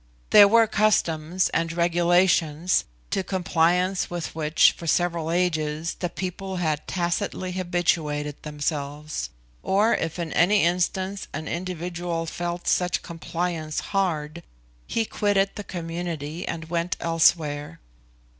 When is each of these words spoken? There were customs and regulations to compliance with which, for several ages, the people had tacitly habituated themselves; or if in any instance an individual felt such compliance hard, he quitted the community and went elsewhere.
There 0.31 0.47
were 0.47 0.65
customs 0.65 1.49
and 1.49 1.71
regulations 1.71 2.85
to 3.11 3.21
compliance 3.21 4.09
with 4.09 4.33
which, 4.33 4.71
for 4.71 4.87
several 4.87 5.29
ages, 5.29 5.93
the 5.99 6.09
people 6.09 6.55
had 6.55 6.87
tacitly 6.87 7.51
habituated 7.51 8.41
themselves; 8.41 9.29
or 9.61 9.93
if 9.93 10.17
in 10.17 10.33
any 10.33 10.63
instance 10.63 11.27
an 11.33 11.47
individual 11.47 12.25
felt 12.25 12.67
such 12.67 13.03
compliance 13.03 13.79
hard, 13.93 14.41
he 14.87 15.05
quitted 15.05 15.51
the 15.53 15.63
community 15.63 16.47
and 16.47 16.71
went 16.71 16.97
elsewhere. 16.99 17.79